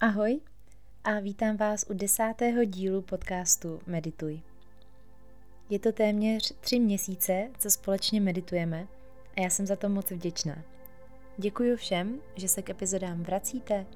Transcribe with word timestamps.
Ahoj 0.00 0.40
a 1.04 1.20
vítám 1.20 1.56
vás 1.56 1.84
u 1.90 1.94
desátého 1.94 2.64
dílu 2.64 3.02
podcastu 3.02 3.80
Medituj. 3.86 4.40
Je 5.70 5.78
to 5.78 5.92
téměř 5.92 6.54
tři 6.60 6.80
měsíce, 6.80 7.48
co 7.58 7.70
společně 7.70 8.20
meditujeme 8.20 8.86
a 9.36 9.40
já 9.40 9.50
jsem 9.50 9.66
za 9.66 9.76
to 9.76 9.88
moc 9.88 10.10
vděčná. 10.10 10.62
Děkuji 11.38 11.76
všem, 11.76 12.20
že 12.36 12.48
se 12.48 12.62
k 12.62 12.70
epizodám 12.70 13.22
vracíte, 13.22 13.86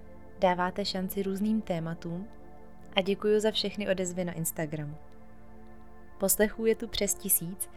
dáváte 0.41 0.85
šanci 0.85 1.23
různým 1.23 1.61
tématům 1.61 2.29
a 2.97 3.01
děkuji 3.01 3.41
za 3.41 3.51
všechny 3.51 3.91
odezvy 3.91 4.25
na 4.25 4.33
Instagramu. 4.33 4.95
Poslechů 6.19 6.67
je 6.67 6.75
tu 6.75 6.89
přes 6.89 7.15
tisíc, 7.15 7.71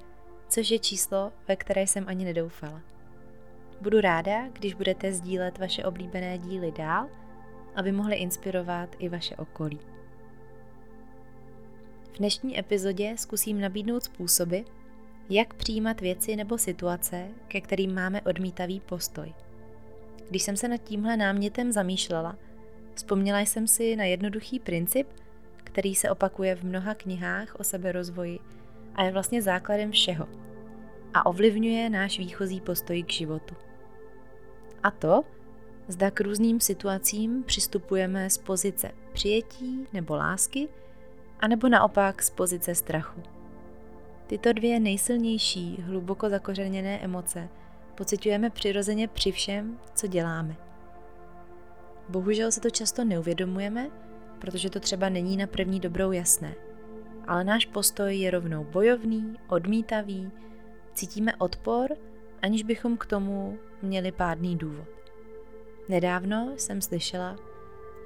což 0.50 0.72
je 0.72 0.80
číslo, 0.80 1.32
ve 1.48 1.56
které 1.56 1.82
jsem 1.82 2.06
ani 2.08 2.26
nedoufala. 2.26 2.82
Budu 3.82 4.02
ráda, 4.02 4.48
když 4.50 4.74
budete 4.74 5.14
sdílet 5.14 5.58
vaše 5.58 5.84
oblíbené 5.84 6.38
díly 6.38 6.72
dál– 6.72 7.10
aby 7.76 7.92
mohly 7.92 8.16
inspirovat 8.16 8.96
i 9.00 9.10
vaše 9.10 9.36
okolí. 9.36 9.80
V 12.14 12.18
dnešní 12.18 12.60
epizodě 12.60 13.16
zkusím 13.18 13.62
nabídnout 13.62 14.04
způsoby, 14.04 14.60
jak 15.30 15.54
přijímat 15.54 16.02
věci 16.02 16.36
nebo 16.36 16.58
situace, 16.58 17.28
ke 17.48 17.62
kterým 17.62 17.96
máme 17.96 18.22
odmítavý 18.22 18.80
postoj. 18.80 19.34
Když 20.30 20.44
jsem 20.44 20.58
se 20.58 20.68
nad 20.68 20.78
tímhle 20.78 21.18
námětem 21.18 21.72
zamýšlela, 21.72 22.38
vzpomněla 22.94 23.40
jsem 23.40 23.68
si 23.68 23.96
na 23.96 24.04
jednoduchý 24.04 24.60
princip, 24.60 25.08
který 25.64 25.96
se 25.96 26.10
opakuje 26.10 26.56
v 26.56 26.64
mnoha 26.64 26.94
knihách 26.94 27.56
o 27.60 27.64
seberozvoji 27.64 28.40
a 28.96 29.04
je 29.04 29.12
vlastně 29.12 29.42
základem 29.42 29.92
všeho 29.92 30.28
a 31.14 31.26
ovlivňuje 31.26 31.90
náš 31.90 32.20
výchozí 32.20 32.62
postoj 32.62 33.04
k 33.04 33.12
životu. 33.12 33.56
A 34.84 34.92
to, 34.92 35.24
Zda 35.88 36.12
k 36.12 36.22
různým 36.22 36.60
situacím 36.60 37.44
přistupujeme 37.44 38.30
z 38.30 38.38
pozice 38.38 38.92
přijetí 39.14 39.88
nebo 39.94 40.16
lásky, 40.16 40.70
anebo 41.40 41.70
naopak 41.70 42.24
z 42.24 42.30
pozice 42.30 42.76
strachu. 42.76 43.22
Tyto 44.28 44.54
dvě 44.54 44.80
nejsilnější, 44.80 45.78
hluboko 45.82 46.30
zakořeněné 46.30 47.00
emoce 47.00 47.50
pocitujeme 47.96 48.50
přirozeně 48.50 49.08
při 49.08 49.32
všem, 49.32 49.80
co 49.96 50.08
děláme. 50.08 50.56
Bohužel 52.10 52.52
se 52.52 52.62
to 52.62 52.70
často 52.70 53.04
neuvědomujeme, 53.04 53.90
protože 54.40 54.70
to 54.70 54.80
třeba 54.80 55.10
není 55.10 55.38
na 55.38 55.48
první 55.48 55.80
dobrou 55.80 56.12
jasné. 56.12 56.56
Ale 57.28 57.44
náš 57.44 57.66
postoj 57.66 58.18
je 58.18 58.32
rovnou 58.32 58.64
bojovný, 58.64 59.36
odmítavý, 59.50 60.32
cítíme 60.94 61.36
odpor, 61.36 61.90
aniž 62.42 62.64
bychom 62.64 62.98
k 62.98 63.06
tomu 63.06 63.58
měli 63.82 64.12
pádný 64.12 64.58
důvod. 64.58 64.88
Nedávno 65.90 66.54
jsem 66.58 66.82
slyšela, 66.82 67.36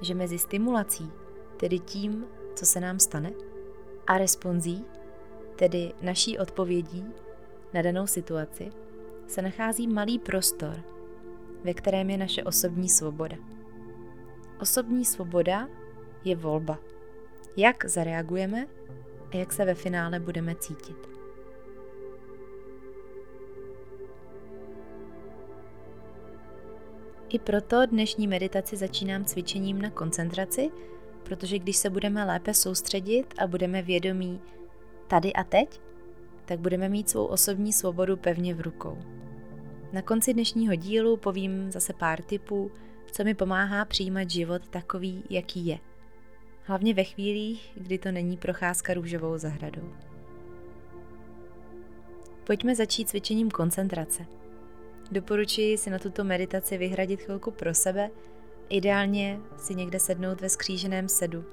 že 0.00 0.14
mezi 0.14 0.38
stimulací, 0.38 1.12
tedy 1.56 1.78
tím, 1.78 2.26
co 2.54 2.66
se 2.66 2.80
nám 2.80 2.98
stane, 2.98 3.32
a 4.06 4.18
responsí, 4.18 4.84
tedy 5.56 5.92
naší 6.02 6.38
odpovědí 6.38 7.04
na 7.74 7.82
danou 7.82 8.06
situaci, 8.06 8.72
se 9.26 9.42
nachází 9.42 9.88
malý 9.88 10.18
prostor, 10.18 10.82
ve 11.64 11.74
kterém 11.74 12.10
je 12.10 12.18
naše 12.18 12.44
osobní 12.44 12.88
svoboda. 12.88 13.36
Osobní 14.60 15.04
svoboda 15.04 15.68
je 16.24 16.36
volba. 16.36 16.78
Jak 17.56 17.84
zareagujeme 17.84 18.66
a 19.32 19.36
jak 19.36 19.52
se 19.52 19.64
ve 19.64 19.74
finále 19.74 20.20
budeme 20.20 20.54
cítit. 20.54 21.09
I 27.32 27.38
proto 27.38 27.86
dnešní 27.86 28.26
meditaci 28.26 28.76
začínám 28.76 29.24
cvičením 29.24 29.82
na 29.82 29.90
koncentraci, 29.90 30.70
protože 31.22 31.58
když 31.58 31.76
se 31.76 31.90
budeme 31.90 32.24
lépe 32.24 32.54
soustředit 32.54 33.34
a 33.38 33.46
budeme 33.46 33.82
vědomí 33.82 34.40
tady 35.06 35.32
a 35.32 35.44
teď, 35.44 35.80
tak 36.44 36.60
budeme 36.60 36.88
mít 36.88 37.10
svou 37.10 37.24
osobní 37.24 37.72
svobodu 37.72 38.16
pevně 38.16 38.54
v 38.54 38.60
rukou. 38.60 38.98
Na 39.92 40.02
konci 40.02 40.34
dnešního 40.34 40.74
dílu 40.74 41.16
povím 41.16 41.72
zase 41.72 41.92
pár 41.92 42.22
tipů, 42.22 42.70
co 43.12 43.24
mi 43.24 43.34
pomáhá 43.34 43.84
přijímat 43.84 44.30
život 44.30 44.68
takový, 44.68 45.24
jaký 45.30 45.66
je. 45.66 45.78
Hlavně 46.62 46.94
ve 46.94 47.04
chvílích, 47.04 47.72
kdy 47.74 47.98
to 47.98 48.12
není 48.12 48.36
procházka 48.36 48.94
růžovou 48.94 49.38
zahradou. 49.38 49.92
Pojďme 52.44 52.74
začít 52.74 53.08
cvičením 53.08 53.50
koncentrace– 53.50 54.26
Doporučuji 55.10 55.78
si 55.78 55.90
na 55.90 55.98
tuto 55.98 56.24
meditaci 56.24 56.78
vyhradit 56.78 57.22
chvilku 57.22 57.50
pro 57.50 57.74
sebe, 57.74 58.10
ideálně 58.68 59.40
si 59.56 59.74
někde 59.74 60.00
sednout 60.00 60.40
ve 60.40 60.48
skříženém 60.48 61.08
sedu, 61.08 61.44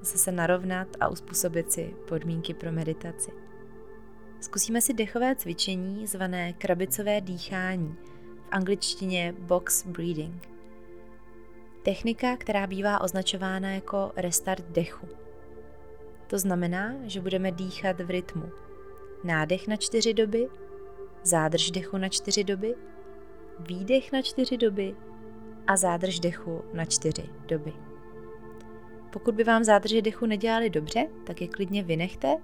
zase 0.00 0.18
se 0.18 0.32
narovnat 0.32 0.88
a 1.00 1.08
uspůsobit 1.08 1.72
si 1.72 1.94
podmínky 2.08 2.54
pro 2.54 2.72
meditaci. 2.72 3.30
Zkusíme 4.40 4.80
si 4.80 4.94
dechové 4.94 5.36
cvičení 5.36 6.06
zvané 6.06 6.52
krabicové 6.52 7.20
dýchání, 7.20 7.96
v 8.36 8.48
angličtině 8.50 9.34
box 9.38 9.86
breathing. 9.86 10.48
Technika, 11.82 12.36
která 12.36 12.66
bývá 12.66 13.00
označována 13.00 13.70
jako 13.70 14.12
restart 14.16 14.64
dechu. 14.70 15.08
To 16.26 16.38
znamená, 16.38 16.94
že 17.04 17.20
budeme 17.20 17.52
dýchat 17.52 18.00
v 18.00 18.10
rytmu 18.10 18.50
nádech 19.24 19.68
na 19.68 19.76
čtyři 19.76 20.14
doby, 20.14 20.48
zádrž 21.22 21.70
dechu 21.70 21.96
na 21.98 22.08
čtyři 22.08 22.44
doby 22.44 22.74
výdech 23.60 24.12
na 24.12 24.22
čtyři 24.22 24.56
doby 24.56 24.96
a 25.66 25.76
zádrž 25.76 26.20
dechu 26.20 26.64
na 26.72 26.84
čtyři 26.84 27.28
doby. 27.46 27.72
Pokud 29.12 29.34
by 29.34 29.44
vám 29.44 29.64
zádrže 29.64 30.02
dechu 30.02 30.26
nedělali 30.26 30.70
dobře, 30.70 31.08
tak 31.24 31.40
je 31.40 31.48
klidně 31.48 31.82
vynechte 31.82 32.36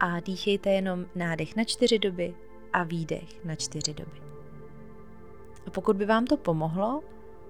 a 0.00 0.20
dýchejte 0.20 0.70
jenom 0.70 1.06
nádech 1.14 1.56
na 1.56 1.64
čtyři 1.64 1.98
doby 1.98 2.34
a 2.72 2.82
výdech 2.84 3.44
na 3.44 3.54
čtyři 3.54 3.94
doby. 3.94 4.20
A 5.66 5.70
pokud 5.70 5.96
by 5.96 6.06
vám 6.06 6.24
to 6.24 6.36
pomohlo, 6.36 7.02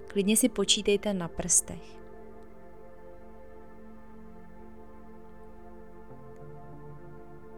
klidně 0.07 0.37
si 0.37 0.49
počítejte 0.49 1.13
na 1.13 1.27
prstech. 1.27 2.01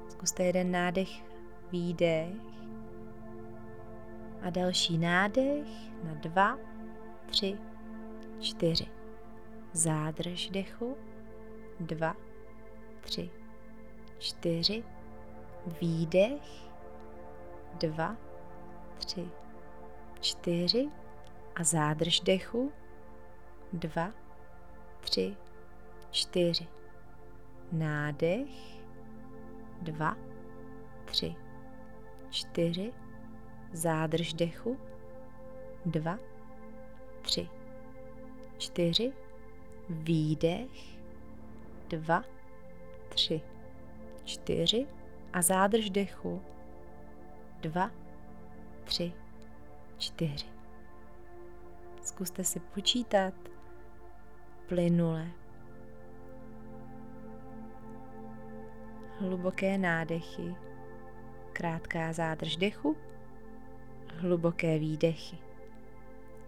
Zkuste 0.10 0.44
jeden 0.44 0.72
nádech, 0.72 1.10
výdech 1.72 2.53
a 4.44 4.50
další 4.50 4.98
nádech 4.98 5.68
na 6.04 6.14
dva, 6.14 6.58
tři, 7.26 7.58
čtyři. 8.40 8.88
Zádrž 9.74 10.50
dechu. 10.50 10.98
Dva, 11.80 12.16
tři, 13.02 13.30
čtyři. 14.18 14.84
Výdech. 15.82 16.64
Dva, 17.74 18.18
tři, 18.98 19.30
čtyři. 20.20 20.90
A 21.56 21.64
zádrž 21.64 22.20
dechu. 22.20 22.72
Dva, 23.74 24.12
tři, 25.00 25.38
čtyři. 26.12 26.68
Nádech. 27.72 28.84
Dva, 29.82 30.18
tři, 31.06 31.36
čtyři 32.30 32.94
Zádrž 33.74 34.34
dechu. 34.34 34.78
Dva, 35.86 36.20
tři, 37.22 37.50
čtyři. 38.58 39.14
Výdech. 39.90 40.98
Dva, 41.88 42.24
tři, 43.10 43.42
čtyři. 44.24 44.88
A 45.34 45.42
zádrž 45.42 45.90
dechu. 45.90 46.42
Dva, 47.62 47.92
tři, 48.84 49.14
čtyři. 49.98 50.46
Zkuste 52.02 52.44
si 52.44 52.60
počítat 52.60 53.34
plynule. 54.68 55.28
Hluboké 59.20 59.78
nádechy, 59.78 60.56
krátká 61.54 62.14
zádrž 62.14 62.56
dechu 62.56 62.98
hluboké 64.24 64.80
výdechy. 64.80 65.38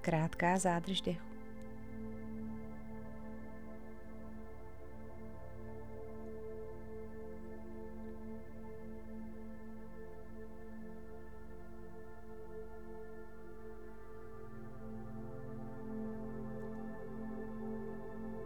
Krátká 0.01 0.57
zádrž 0.57 1.01
dechu. 1.01 1.25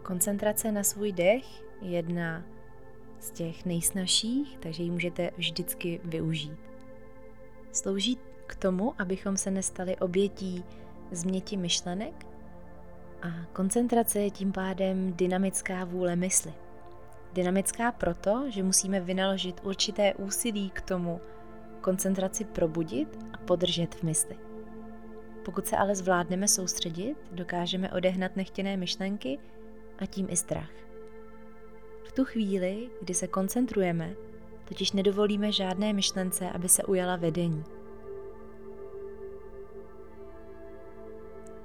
Koncentrace 0.02 0.72
na 0.72 0.82
svůj 0.82 1.12
dech 1.12 1.62
je 1.82 1.90
jedna 1.90 2.44
z 3.20 3.30
těch 3.30 3.64
nejsnažších, 3.64 4.58
takže 4.58 4.82
ji 4.82 4.90
můžete 4.90 5.30
vždycky 5.36 6.00
využít. 6.04 6.58
Slouží 7.72 8.18
tomu, 8.60 8.94
abychom 8.98 9.36
se 9.36 9.50
nestali 9.50 9.96
obětí 9.96 10.64
změti 11.10 11.56
myšlenek 11.56 12.26
A 13.22 13.28
koncentrace 13.52 14.20
je 14.20 14.30
tím 14.30 14.52
pádem 14.52 15.12
dynamická 15.12 15.84
vůle 15.84 16.16
mysli. 16.16 16.52
Dynamická 17.32 17.92
proto, 17.92 18.44
že 18.48 18.62
musíme 18.62 19.00
vynaložit 19.00 19.60
určité 19.64 20.14
úsilí 20.14 20.70
k 20.70 20.80
tomu, 20.80 21.20
koncentraci 21.80 22.44
probudit 22.44 23.18
a 23.32 23.36
podržet 23.36 23.94
v 23.94 24.02
mysli. 24.02 24.36
Pokud 25.44 25.66
se 25.66 25.76
ale 25.76 25.94
zvládneme 25.94 26.48
soustředit, 26.48 27.16
dokážeme 27.32 27.90
odehnat 27.92 28.36
nechtěné 28.36 28.76
myšlenky 28.76 29.38
a 29.98 30.06
tím 30.06 30.26
i 30.30 30.36
strach. 30.36 30.70
V 32.04 32.12
tu 32.12 32.24
chvíli, 32.24 32.90
kdy 33.00 33.14
se 33.14 33.28
koncentrujeme, 33.28 34.14
totiž 34.64 34.92
nedovolíme 34.92 35.52
žádné 35.52 35.92
myšlence, 35.92 36.50
aby 36.50 36.68
se 36.68 36.84
ujala 36.84 37.16
vedení. 37.16 37.64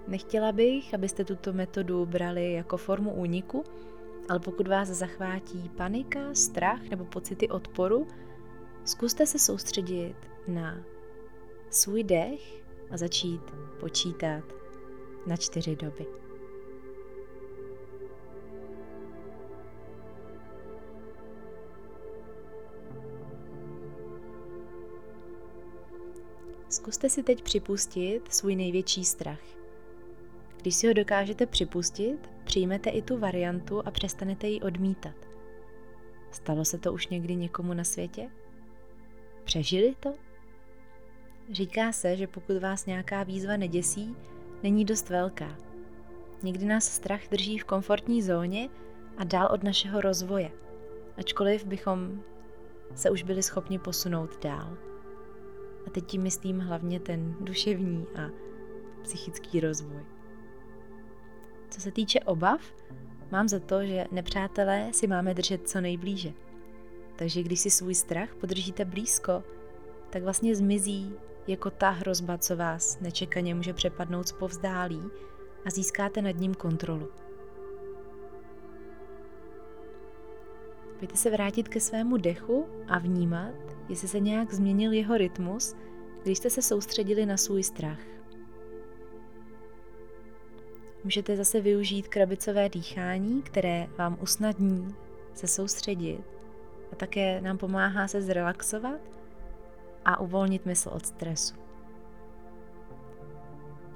Nechtěla 0.08 0.52
bych, 0.52 0.94
abyste 0.94 1.26
tuto 1.26 1.54
metodu 1.54 2.06
brali 2.06 2.54
jako 2.54 2.78
formu 2.78 3.14
úniku, 3.14 3.64
ale 4.30 4.40
pokud 4.40 4.68
vás 4.68 4.88
zachvátí 4.88 5.70
panika, 5.78 6.34
strach 6.34 6.82
nebo 6.90 7.06
pocity 7.06 7.50
odporu, 7.50 8.08
zkuste 8.86 9.26
se 9.26 9.40
soustředit 9.40 10.16
na 10.48 10.78
svůj 11.70 12.04
dech 12.04 12.64
a 12.92 12.98
začít 12.98 13.42
počítat 13.80 14.44
na 15.28 15.38
čtyři 15.38 15.76
doby. 15.76 16.06
Zkuste 26.70 27.10
si 27.10 27.24
teď 27.24 27.44
připustit 27.44 28.22
svůj 28.34 28.56
největší 28.56 29.06
strach. 29.06 29.65
Když 30.66 30.76
si 30.76 30.88
ho 30.88 30.94
dokážete 30.94 31.46
připustit, 31.46 32.30
přijmete 32.44 32.90
i 32.90 33.02
tu 33.02 33.18
variantu 33.18 33.88
a 33.88 33.92
přestanete 33.92 34.48
ji 34.48 34.62
odmítat. 34.62 35.16
Stalo 36.32 36.66
se 36.66 36.78
to 36.78 36.94
už 36.94 37.08
někdy 37.08 37.36
někomu 37.36 37.74
na 37.74 37.84
světě? 37.84 38.30
Přežili 39.44 39.96
to? 40.00 40.14
Říká 41.52 41.92
se, 41.92 42.18
že 42.18 42.28
pokud 42.28 42.58
vás 42.58 42.86
nějaká 42.86 43.24
výzva 43.24 43.58
neděsí, 43.58 44.16
není 44.64 44.86
dost 44.86 45.10
velká. 45.10 45.58
Někdy 46.44 46.66
nás 46.66 46.84
strach 46.84 47.28
drží 47.32 47.58
v 47.58 47.66
komfortní 47.66 48.22
zóně 48.22 48.70
a 49.18 49.24
dál 49.24 49.50
od 49.52 49.64
našeho 49.64 50.02
rozvoje, 50.02 50.52
ačkoliv 51.18 51.66
bychom 51.66 52.24
se 52.96 53.10
už 53.10 53.24
byli 53.24 53.44
schopni 53.44 53.80
posunout 53.80 54.44
dál. 54.44 54.78
A 55.88 55.90
teď 55.90 56.06
tím 56.06 56.22
myslím 56.22 56.60
hlavně 56.60 57.00
ten 57.00 57.36
duševní 57.40 58.06
a 58.16 58.30
psychický 59.04 59.60
rozvoj. 59.60 60.15
Co 61.76 61.82
se 61.82 61.92
týče 61.92 62.20
obav, 62.20 62.62
mám 63.32 63.48
za 63.48 63.60
to, 63.60 63.86
že 63.86 64.06
nepřátelé 64.12 64.90
si 64.94 65.08
máme 65.08 65.34
držet 65.34 65.70
co 65.70 65.82
nejblíže. 65.82 66.34
Takže 67.16 67.44
když 67.44 67.60
si 67.60 67.70
svůj 67.70 67.96
strach 67.96 68.36
podržíte 68.36 68.86
blízko, 68.86 69.44
tak 70.10 70.24
vlastně 70.24 70.56
zmizí 70.56 71.14
jako 71.48 71.70
ta 71.70 71.90
hrozba, 71.90 72.38
co 72.38 72.56
vás 72.56 73.00
nečekaně 73.00 73.56
může 73.56 73.74
přepadnout 73.74 74.28
z 74.28 74.32
povzdálí 74.32 75.02
a 75.66 75.70
získáte 75.70 76.22
nad 76.22 76.32
ním 76.32 76.54
kontrolu. 76.56 77.08
Pojďte 81.00 81.18
se 81.18 81.32
vrátit 81.32 81.70
ke 81.70 81.80
svému 81.80 82.18
dechu 82.18 82.66
a 82.88 83.00
vnímat, 83.00 83.56
jestli 83.90 84.08
se 84.08 84.20
nějak 84.20 84.54
změnil 84.54 84.92
jeho 84.92 85.18
rytmus, 85.18 85.76
když 86.24 86.38
jste 86.38 86.50
se 86.50 86.62
soustředili 86.62 87.26
na 87.26 87.38
svůj 87.38 87.64
strach. 87.64 88.15
Můžete 91.06 91.36
zase 91.36 91.62
využít 91.62 92.08
krabicové 92.08 92.70
dýchání, 92.70 93.42
které 93.42 93.88
vám 93.98 94.18
usnadní 94.22 94.96
se 95.34 95.48
soustředit 95.48 96.24
a 96.92 96.96
také 96.96 97.42
nám 97.42 97.58
pomáhá 97.58 98.08
se 98.08 98.22
zrelaxovat 98.22 99.00
a 100.06 100.20
uvolnit 100.20 100.66
mysl 100.66 100.90
od 100.90 101.06
stresu. 101.06 101.56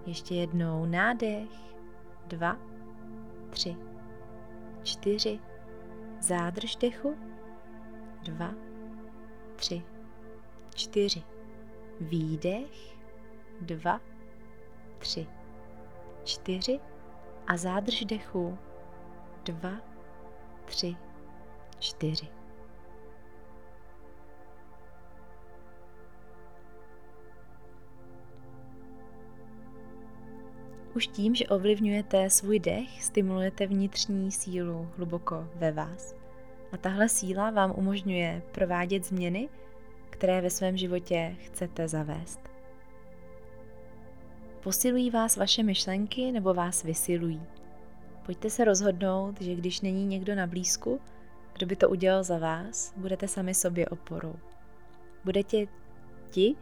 Ještě 0.05 0.35
jednou 0.35 0.85
nádech, 0.85 1.49
dva, 2.27 2.57
tři, 3.49 3.75
čtyři, 4.83 5.39
zádrž 6.21 6.75
dechu, 6.75 7.15
dva, 8.23 8.53
tři, 9.55 9.83
čtyři, 10.75 11.23
výdech, 12.01 12.97
dva, 13.61 14.01
tři, 14.99 15.27
čtyři 16.23 16.79
a 17.49 17.57
zádrž 17.57 18.05
dechu, 18.05 18.57
dva, 19.43 19.71
tři, 20.65 20.95
čtyři. 21.79 22.27
Už 30.95 31.07
tím, 31.07 31.35
že 31.35 31.47
ovlivňujete 31.47 32.29
svůj 32.29 32.59
dech, 32.59 33.03
stimulujete 33.03 33.67
vnitřní 33.67 34.31
sílu 34.31 34.91
hluboko 34.97 35.47
ve 35.55 35.71
vás. 35.71 36.15
A 36.71 36.77
tahle 36.77 37.09
síla 37.09 37.49
vám 37.49 37.73
umožňuje 37.75 38.41
provádět 38.51 39.05
změny, 39.05 39.49
které 40.09 40.41
ve 40.41 40.49
svém 40.49 40.77
životě 40.77 41.35
chcete 41.39 41.87
zavést. 41.87 42.58
Posilují 44.63 45.09
vás 45.09 45.37
vaše 45.37 45.63
myšlenky 45.63 46.31
nebo 46.31 46.53
vás 46.53 46.83
vysilují? 46.83 47.41
Pojďte 48.25 48.49
se 48.49 48.65
rozhodnout, 48.65 49.41
že 49.41 49.55
když 49.55 49.81
není 49.81 50.05
někdo 50.05 50.35
na 50.35 50.47
blízku, 50.47 50.99
kdo 51.53 51.65
by 51.65 51.75
to 51.75 51.89
udělal 51.89 52.23
za 52.23 52.37
vás, 52.37 52.93
budete 52.97 53.27
sami 53.27 53.53
sobě 53.53 53.87
oporou. 53.87 54.35
Budete 55.25 55.57
ti, 56.29 56.55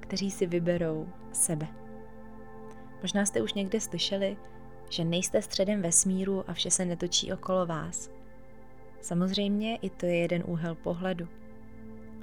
kteří 0.00 0.30
si 0.30 0.46
vyberou 0.46 1.08
sebe. 1.32 1.66
Možná 3.02 3.26
jste 3.26 3.42
už 3.42 3.54
někde 3.54 3.80
slyšeli, 3.80 4.36
že 4.90 5.04
nejste 5.04 5.42
středem 5.42 5.82
vesmíru 5.82 6.50
a 6.50 6.52
vše 6.54 6.70
se 6.70 6.84
netočí 6.84 7.32
okolo 7.32 7.66
vás. 7.66 8.10
Samozřejmě 9.00 9.76
i 9.76 9.90
to 9.90 10.06
je 10.06 10.16
jeden 10.16 10.42
úhel 10.46 10.74
pohledu. 10.74 11.28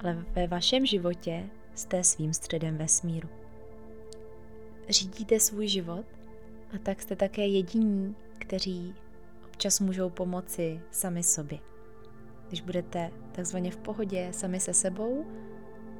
Ale 0.00 0.24
ve 0.32 0.46
vašem 0.46 0.86
životě 0.86 1.48
jste 1.74 2.04
svým 2.04 2.32
středem 2.32 2.76
vesmíru. 2.76 3.41
Řídíte 4.92 5.40
svůj 5.40 5.68
život 5.68 6.06
a 6.74 6.78
tak 6.78 7.02
jste 7.02 7.16
také 7.16 7.46
jediní, 7.46 8.16
kteří 8.38 8.94
občas 9.44 9.80
můžou 9.80 10.10
pomoci 10.10 10.80
sami 10.90 11.22
sobě. 11.22 11.58
Když 12.48 12.60
budete 12.60 13.10
takzvaně 13.32 13.70
v 13.70 13.76
pohodě 13.76 14.28
sami 14.32 14.60
se 14.60 14.74
sebou, 14.74 15.26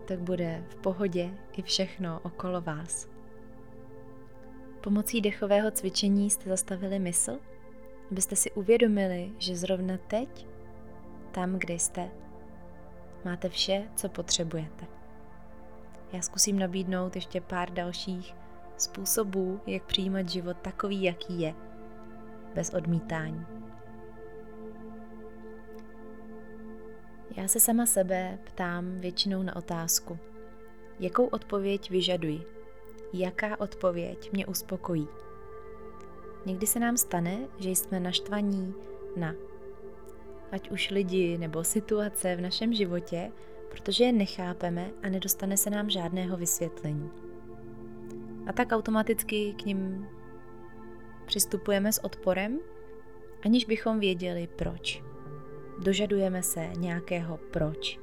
tak 0.04 0.18
bude 0.18 0.64
v 0.68 0.76
pohodě 0.76 1.30
i 1.52 1.62
všechno 1.62 2.20
okolo 2.22 2.60
vás. 2.60 3.08
Pomocí 4.80 5.20
dechového 5.20 5.70
cvičení 5.70 6.30
jste 6.30 6.50
zastavili 6.50 6.98
mysl, 6.98 7.38
abyste 8.10 8.36
si 8.36 8.50
uvědomili, 8.50 9.32
že 9.38 9.56
zrovna 9.56 9.96
teď, 9.96 10.46
tam, 11.30 11.58
kde 11.58 11.74
jste, 11.74 12.10
máte 13.24 13.48
vše, 13.48 13.88
co 13.96 14.08
potřebujete. 14.08 14.86
Já 16.12 16.22
zkusím 16.22 16.58
nabídnout 16.58 17.14
ještě 17.16 17.40
pár 17.40 17.70
dalších 17.70 18.41
způsobů, 18.82 19.60
jak 19.66 19.82
přijímat 19.82 20.28
život 20.28 20.56
takový, 20.62 21.02
jaký 21.02 21.40
je, 21.40 21.54
bez 22.54 22.74
odmítání. 22.74 23.46
Já 27.36 27.48
se 27.48 27.60
sama 27.60 27.86
sebe 27.86 28.38
ptám 28.44 28.96
většinou 28.96 29.42
na 29.42 29.56
otázku, 29.56 30.18
jakou 31.00 31.26
odpověď 31.26 31.90
vyžaduji 31.90 32.52
jaká 33.12 33.60
odpověď 33.60 34.32
mě 34.32 34.46
uspokojí. 34.46 35.08
Někdy 36.46 36.66
se 36.66 36.80
nám 36.80 36.96
stane, 36.96 37.38
že 37.58 37.70
jsme 37.70 38.00
naštvaní 38.00 38.74
na 39.16 39.34
ať 40.52 40.70
už 40.70 40.90
lidi 40.90 41.38
nebo 41.38 41.64
situace 41.64 42.36
v 42.36 42.40
našem 42.40 42.72
životě, 42.74 43.32
protože 43.70 44.04
je 44.04 44.12
nechápeme 44.12 44.90
a 45.02 45.08
nedostane 45.08 45.56
se 45.56 45.70
nám 45.70 45.90
žádného 45.90 46.36
vysvětlení. 46.36 47.21
A 48.46 48.52
tak 48.52 48.72
automaticky 48.72 49.52
k 49.52 49.64
ním 49.64 50.08
přistupujeme 51.26 51.92
s 51.92 52.04
odporem, 52.04 52.58
aniž 53.44 53.64
bychom 53.64 54.00
věděli 54.00 54.48
proč. 54.56 55.02
Dožadujeme 55.78 56.42
se 56.42 56.70
nějakého 56.76 57.38
proč 57.50 58.02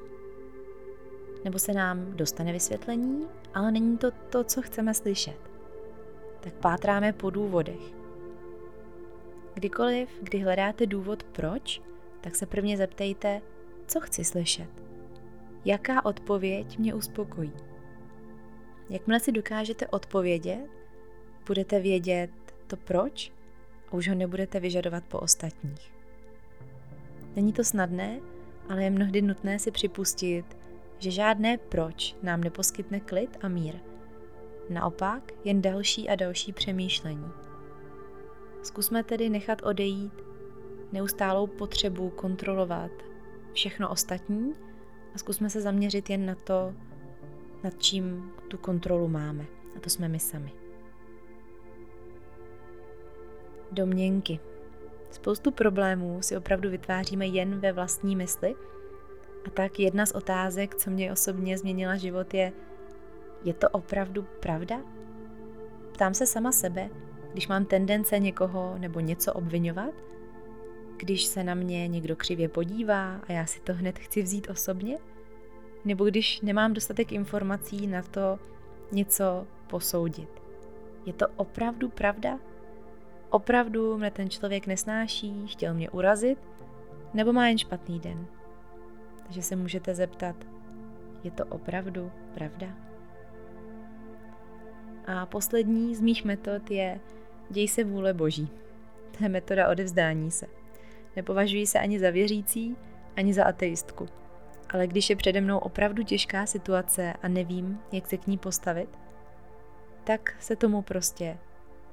nebo 1.44 1.60
se 1.60 1.74
nám 1.74 2.14
dostane 2.14 2.54
vysvětlení, 2.54 3.28
ale 3.54 3.72
není 3.72 3.98
to 3.98 4.12
to, 4.12 4.44
co 4.44 4.62
chceme 4.62 4.94
slyšet. 4.94 5.38
Tak 6.40 6.54
pátráme 6.54 7.14
po 7.14 7.30
důvodech. 7.30 7.82
Kdykoliv, 9.54 10.10
kdy 10.22 10.40
hledáte 10.40 10.86
důvod 10.86 11.24
proč, 11.24 11.82
tak 12.22 12.36
se 12.36 12.46
prvně 12.46 12.78
zeptejte, 12.78 13.42
co 13.88 14.00
chci 14.00 14.24
slyšet. 14.24 14.70
Jaká 15.66 16.06
odpověď 16.06 16.78
mě 16.78 16.94
uspokojí? 16.94 17.54
Jakmile 18.90 19.20
si 19.20 19.32
dokážete 19.32 19.88
odpovědět, 19.88 20.70
budete 21.48 21.80
vědět 21.80 22.32
to 22.68 22.78
proč 22.78 23.32
a 23.90 23.94
už 23.94 24.10
ho 24.10 24.16
nebudete 24.16 24.60
vyžadovat 24.60 25.04
po 25.04 25.20
ostatních. 25.20 25.94
Není 27.36 27.54
to 27.54 27.64
snadné, 27.64 28.20
ale 28.70 28.84
je 28.84 28.90
mnohdy 28.90 29.22
nutné 29.22 29.60
si 29.60 29.72
připustit, 29.72 30.58
že 31.00 31.12
žádné 31.12 31.58
proč 31.58 32.16
nám 32.24 32.42
neposkytne 32.42 33.00
klid 33.00 33.38
a 33.42 33.48
mír. 33.48 33.76
Naopak 34.70 35.32
jen 35.44 35.62
další 35.62 36.10
a 36.10 36.16
další 36.16 36.54
přemýšlení. 36.54 37.32
Zkusme 38.64 39.04
tedy 39.04 39.30
nechat 39.30 39.62
odejít 39.62 40.14
neustálou 40.92 41.48
potřebu 41.48 42.10
kontrolovat 42.10 42.92
všechno 43.54 43.90
ostatní 43.90 44.54
a 45.16 45.18
zkusme 45.18 45.50
se 45.50 45.62
zaměřit 45.62 46.10
jen 46.10 46.26
na 46.26 46.36
to, 46.36 46.74
nad 47.64 47.74
čím 47.78 48.32
tu 48.48 48.58
kontrolu 48.58 49.08
máme. 49.08 49.46
A 49.78 49.80
to 49.80 49.90
jsme 49.90 50.08
my 50.08 50.20
sami. 50.20 50.52
Domněnky. 53.72 54.40
Spoustu 55.12 55.52
problémů 55.52 56.22
si 56.22 56.38
opravdu 56.38 56.70
vytváříme 56.70 57.28
jen 57.28 57.60
ve 57.60 57.72
vlastní 57.72 58.16
mysli. 58.16 58.56
A 59.46 59.50
tak 59.50 59.80
jedna 59.80 60.06
z 60.06 60.12
otázek, 60.12 60.76
co 60.76 60.90
mě 60.90 61.12
osobně 61.12 61.58
změnila 61.58 61.98
život, 61.98 62.34
je, 62.34 62.54
je 63.44 63.54
to 63.54 63.70
opravdu 63.70 64.26
pravda? 64.40 64.82
Ptám 65.94 66.14
se 66.14 66.26
sama 66.26 66.52
sebe, 66.52 66.90
když 67.32 67.48
mám 67.48 67.66
tendence 67.66 68.20
někoho 68.20 68.76
nebo 68.78 69.00
něco 69.00 69.34
obvinovat, 69.34 69.94
když 70.98 71.26
se 71.26 71.44
na 71.44 71.54
mě 71.54 71.88
někdo 71.88 72.16
křivě 72.16 72.50
podívá 72.50 73.16
a 73.16 73.32
já 73.32 73.46
si 73.46 73.60
to 73.60 73.74
hned 73.74 74.00
chci 74.00 74.22
vzít 74.22 74.50
osobně, 74.50 74.98
nebo 75.86 76.06
když 76.06 76.42
nemám 76.42 76.74
dostatek 76.74 77.12
informací 77.12 77.88
na 77.88 78.02
to 78.02 78.40
něco 78.92 79.48
posoudit. 79.68 80.30
Je 81.06 81.14
to 81.14 81.28
opravdu 81.36 81.90
pravda? 81.90 82.40
Opravdu 83.30 83.98
mne 83.98 84.12
ten 84.12 84.30
člověk 84.30 84.68
nesnáší, 84.68 85.48
chtěl 85.48 85.74
mě 85.74 85.90
urazit, 85.90 86.40
nebo 87.14 87.34
má 87.34 87.48
jen 87.48 87.58
špatný 87.58 88.00
den? 88.00 88.28
Takže 89.24 89.42
se 89.42 89.56
můžete 89.56 89.96
zeptat, 89.96 90.36
je 91.24 91.32
to 91.32 91.46
opravdu 91.46 92.12
pravda? 92.34 92.68
A 95.06 95.26
poslední 95.26 95.96
z 95.96 96.02
mých 96.02 96.26
metod 96.26 96.72
je 96.72 97.00
děj 97.50 97.68
se 97.68 97.84
vůle 97.84 98.14
boží. 98.14 98.50
To 99.18 99.24
je 99.24 99.30
metoda 99.30 99.70
odevzdání 99.70 100.32
se. 100.32 100.48
Nepovažuji 101.16 101.68
se 101.68 101.80
ani 101.80 102.00
za 102.00 102.10
věřící, 102.10 102.76
ani 103.16 103.34
za 103.34 103.44
ateistku. 103.44 104.19
Ale 104.70 104.88
když 104.88 105.10
je 105.10 105.16
přede 105.16 105.42
mnou 105.42 105.58
opravdu 105.58 106.04
těžká 106.04 106.46
situace 106.46 107.14
a 107.22 107.28
nevím, 107.28 107.80
jak 107.92 108.08
se 108.08 108.18
k 108.18 108.28
ní 108.28 108.38
postavit, 108.38 108.90
tak 110.04 110.36
se 110.40 110.56
tomu 110.56 110.82
prostě 110.82 111.38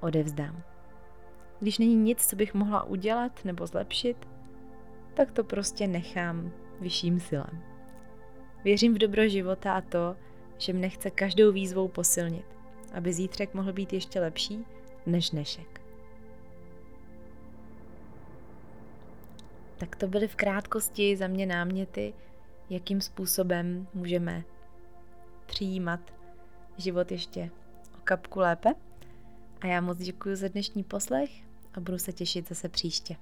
odevzdám. 0.00 0.62
Když 1.60 1.78
není 1.78 1.94
nic, 1.94 2.26
co 2.26 2.36
bych 2.36 2.54
mohla 2.54 2.84
udělat 2.84 3.44
nebo 3.44 3.66
zlepšit, 3.66 4.16
tak 5.14 5.32
to 5.32 5.44
prostě 5.44 5.86
nechám 5.86 6.52
vyšším 6.80 7.20
silem. 7.20 7.62
Věřím 8.64 8.94
v 8.94 8.98
dobro 8.98 9.28
života 9.28 9.72
a 9.72 9.80
to, 9.80 10.16
že 10.58 10.72
mne 10.72 10.88
chce 10.88 11.10
každou 11.10 11.52
výzvou 11.52 11.88
posilnit, 11.88 12.46
aby 12.92 13.12
zítřek 13.12 13.54
mohl 13.54 13.72
být 13.72 13.92
ještě 13.92 14.20
lepší 14.20 14.64
než 15.06 15.30
dnešek. 15.30 15.80
Tak 19.78 19.96
to 19.96 20.08
byly 20.08 20.28
v 20.28 20.36
krátkosti 20.36 21.16
za 21.16 21.26
mě 21.26 21.46
náměty, 21.46 22.14
jakým 22.70 23.00
způsobem 23.00 23.86
můžeme 23.94 24.44
přijímat 25.46 26.00
život 26.76 27.12
ještě 27.12 27.50
o 27.94 28.00
kapku 28.04 28.38
lépe. 28.38 28.74
A 29.60 29.66
já 29.66 29.80
moc 29.80 29.98
děkuji 29.98 30.36
za 30.36 30.48
dnešní 30.48 30.84
poslech 30.84 31.30
a 31.74 31.80
budu 31.80 31.98
se 31.98 32.12
těšit 32.12 32.48
zase 32.48 32.68
příště. 32.68 33.16